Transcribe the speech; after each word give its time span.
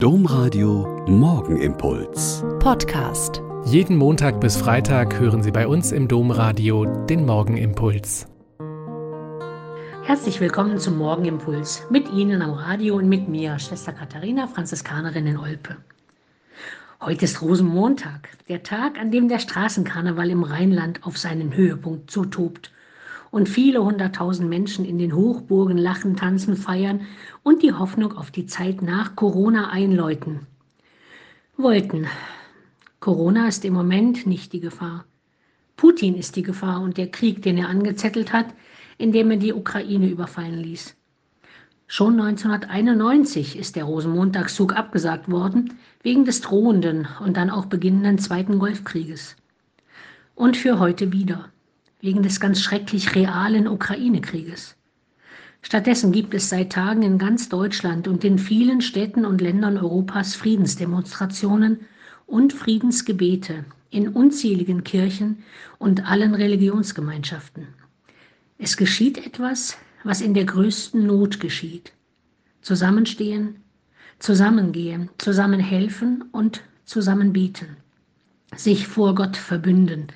Domradio 0.00 1.04
Morgenimpuls. 1.08 2.44
Podcast. 2.60 3.42
Jeden 3.64 3.96
Montag 3.96 4.40
bis 4.40 4.56
Freitag 4.56 5.18
hören 5.18 5.42
Sie 5.42 5.50
bei 5.50 5.66
uns 5.66 5.90
im 5.90 6.06
Domradio 6.06 6.84
den 6.84 7.26
Morgenimpuls. 7.26 8.28
Herzlich 10.04 10.38
willkommen 10.38 10.78
zum 10.78 10.98
Morgenimpuls. 10.98 11.82
Mit 11.90 12.08
Ihnen 12.12 12.42
am 12.42 12.52
Radio 12.52 12.94
und 12.94 13.08
mit 13.08 13.28
mir, 13.28 13.58
Schwester 13.58 13.92
Katharina, 13.92 14.46
Franziskanerin 14.46 15.26
in 15.26 15.36
Olpe. 15.36 15.78
Heute 17.00 17.24
ist 17.24 17.42
Rosenmontag, 17.42 18.28
der 18.48 18.62
Tag, 18.62 19.00
an 19.00 19.10
dem 19.10 19.28
der 19.28 19.40
Straßenkarneval 19.40 20.30
im 20.30 20.44
Rheinland 20.44 21.02
auf 21.02 21.18
seinen 21.18 21.56
Höhepunkt 21.56 22.08
zutobt 22.08 22.70
und 23.30 23.48
viele 23.48 23.84
hunderttausend 23.84 24.48
Menschen 24.48 24.84
in 24.84 24.98
den 24.98 25.14
Hochburgen 25.14 25.78
lachen, 25.78 26.16
tanzen, 26.16 26.56
feiern 26.56 27.02
und 27.42 27.62
die 27.62 27.72
Hoffnung 27.72 28.16
auf 28.16 28.30
die 28.30 28.46
Zeit 28.46 28.82
nach 28.82 29.16
Corona 29.16 29.70
einläuten. 29.70 30.46
Wollten. 31.56 32.06
Corona 33.00 33.48
ist 33.48 33.64
im 33.64 33.74
Moment 33.74 34.26
nicht 34.26 34.52
die 34.52 34.60
Gefahr. 34.60 35.04
Putin 35.76 36.14
ist 36.16 36.36
die 36.36 36.42
Gefahr 36.42 36.80
und 36.80 36.96
der 36.96 37.10
Krieg, 37.10 37.42
den 37.42 37.58
er 37.58 37.68
angezettelt 37.68 38.32
hat, 38.32 38.46
indem 38.96 39.30
er 39.30 39.36
die 39.36 39.52
Ukraine 39.52 40.08
überfallen 40.08 40.58
ließ. 40.58 40.96
Schon 41.86 42.20
1991 42.20 43.58
ist 43.58 43.76
der 43.76 43.84
Rosenmontagszug 43.84 44.76
abgesagt 44.76 45.30
worden, 45.30 45.78
wegen 46.02 46.24
des 46.24 46.42
drohenden 46.42 47.08
und 47.24 47.36
dann 47.36 47.48
auch 47.48 47.66
beginnenden 47.66 48.18
Zweiten 48.18 48.58
Golfkrieges. 48.58 49.36
Und 50.34 50.56
für 50.56 50.78
heute 50.78 51.12
wieder 51.12 51.48
wegen 52.00 52.22
des 52.22 52.40
ganz 52.40 52.60
schrecklich 52.60 53.14
realen 53.14 53.66
Ukraine-Krieges. 53.66 54.76
Stattdessen 55.62 56.12
gibt 56.12 56.34
es 56.34 56.48
seit 56.48 56.72
Tagen 56.72 57.02
in 57.02 57.18
ganz 57.18 57.48
Deutschland 57.48 58.06
und 58.06 58.24
in 58.24 58.38
vielen 58.38 58.80
Städten 58.80 59.24
und 59.24 59.40
Ländern 59.40 59.76
Europas 59.76 60.34
Friedensdemonstrationen 60.36 61.80
und 62.26 62.52
Friedensgebete 62.52 63.64
in 63.90 64.08
unzähligen 64.08 64.84
Kirchen 64.84 65.42
und 65.78 66.08
allen 66.08 66.34
Religionsgemeinschaften. 66.34 67.66
Es 68.58 68.76
geschieht 68.76 69.18
etwas, 69.18 69.76
was 70.04 70.20
in 70.20 70.34
der 70.34 70.44
größten 70.44 71.04
Not 71.04 71.40
geschieht. 71.40 71.92
Zusammenstehen, 72.60 73.56
zusammengehen, 74.18 75.10
zusammenhelfen 75.18 76.24
und 76.32 76.62
zusammen 76.84 77.32
beten. 77.32 77.76
Sich 78.56 78.86
vor 78.86 79.14
Gott 79.14 79.36
verbünden, 79.36 80.08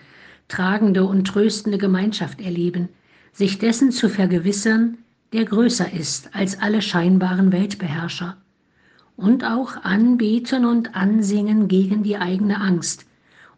tragende 0.48 1.04
und 1.04 1.24
tröstende 1.26 1.78
Gemeinschaft 1.78 2.40
erleben, 2.40 2.88
sich 3.32 3.58
dessen 3.58 3.90
zu 3.90 4.08
vergewissern, 4.08 4.98
der 5.32 5.44
größer 5.44 5.92
ist 5.92 6.34
als 6.34 6.60
alle 6.60 6.82
scheinbaren 6.82 7.52
Weltbeherrscher. 7.52 8.36
Und 9.16 9.44
auch 9.44 9.76
anbeten 9.84 10.64
und 10.64 10.94
ansingen 10.94 11.68
gegen 11.68 12.02
die 12.02 12.16
eigene 12.16 12.60
Angst 12.60 13.06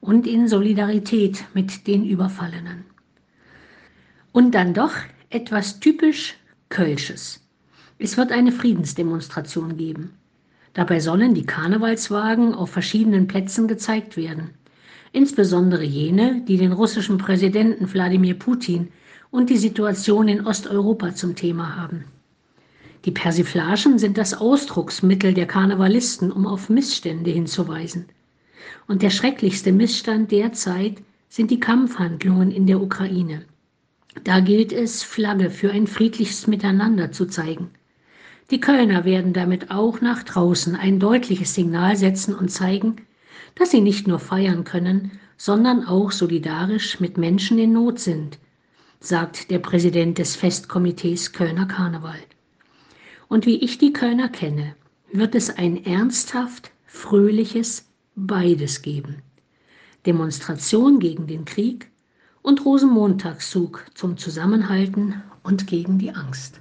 und 0.00 0.26
in 0.26 0.48
Solidarität 0.48 1.44
mit 1.54 1.86
den 1.86 2.04
Überfallenen. 2.04 2.84
Und 4.32 4.54
dann 4.54 4.74
doch 4.74 4.92
etwas 5.30 5.80
typisch 5.80 6.34
Kölsches. 6.68 7.40
Es 7.98 8.16
wird 8.16 8.32
eine 8.32 8.52
Friedensdemonstration 8.52 9.76
geben. 9.76 10.14
Dabei 10.74 10.98
sollen 10.98 11.34
die 11.34 11.46
Karnevalswagen 11.46 12.52
auf 12.52 12.70
verschiedenen 12.70 13.28
Plätzen 13.28 13.68
gezeigt 13.68 14.16
werden 14.16 14.50
insbesondere 15.14 15.84
jene, 15.84 16.42
die 16.46 16.56
den 16.56 16.72
russischen 16.72 17.18
Präsidenten 17.18 17.92
Wladimir 17.92 18.34
Putin 18.34 18.88
und 19.30 19.48
die 19.48 19.56
Situation 19.56 20.28
in 20.28 20.46
Osteuropa 20.46 21.14
zum 21.14 21.36
Thema 21.36 21.76
haben. 21.76 22.04
Die 23.04 23.10
Persiflagen 23.10 23.98
sind 23.98 24.18
das 24.18 24.34
Ausdrucksmittel 24.34 25.34
der 25.34 25.46
Karnevalisten, 25.46 26.32
um 26.32 26.46
auf 26.46 26.68
Missstände 26.68 27.30
hinzuweisen. 27.30 28.06
Und 28.88 29.02
der 29.02 29.10
schrecklichste 29.10 29.72
Missstand 29.72 30.32
derzeit 30.32 30.96
sind 31.28 31.50
die 31.50 31.60
Kampfhandlungen 31.60 32.50
in 32.50 32.66
der 32.66 32.80
Ukraine. 32.80 33.42
Da 34.24 34.40
gilt 34.40 34.72
es, 34.72 35.02
Flagge 35.02 35.50
für 35.50 35.70
ein 35.70 35.86
friedliches 35.86 36.46
Miteinander 36.46 37.12
zu 37.12 37.26
zeigen. 37.26 37.70
Die 38.50 38.60
Kölner 38.60 39.04
werden 39.04 39.32
damit 39.32 39.70
auch 39.70 40.00
nach 40.00 40.22
draußen 40.22 40.76
ein 40.76 40.98
deutliches 40.98 41.54
Signal 41.54 41.96
setzen 41.96 42.34
und 42.34 42.50
zeigen, 42.50 42.96
dass 43.54 43.70
sie 43.70 43.80
nicht 43.80 44.06
nur 44.06 44.18
feiern 44.18 44.64
können, 44.64 45.12
sondern 45.36 45.84
auch 45.84 46.12
solidarisch 46.12 47.00
mit 47.00 47.18
Menschen 47.18 47.58
in 47.58 47.72
Not 47.72 47.98
sind, 47.98 48.38
sagt 49.00 49.50
der 49.50 49.58
Präsident 49.58 50.18
des 50.18 50.36
Festkomitees 50.36 51.32
Kölner 51.32 51.66
Karneval. 51.66 52.18
Und 53.28 53.46
wie 53.46 53.56
ich 53.56 53.78
die 53.78 53.92
Kölner 53.92 54.28
kenne, 54.28 54.74
wird 55.12 55.34
es 55.34 55.50
ein 55.50 55.84
ernsthaft, 55.84 56.70
fröhliches 56.86 57.88
beides 58.14 58.82
geben. 58.82 59.22
Demonstration 60.06 60.98
gegen 60.98 61.26
den 61.26 61.44
Krieg 61.44 61.90
und 62.42 62.64
Rosenmontagszug 62.64 63.86
zum 63.94 64.16
Zusammenhalten 64.16 65.22
und 65.42 65.66
gegen 65.66 65.98
die 65.98 66.10
Angst. 66.14 66.60